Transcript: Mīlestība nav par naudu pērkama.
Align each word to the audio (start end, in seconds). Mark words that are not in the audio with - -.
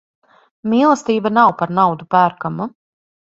Mīlestība 0.71 1.31
nav 1.37 1.53
par 1.61 1.73
naudu 1.79 2.09
pērkama. 2.15 2.69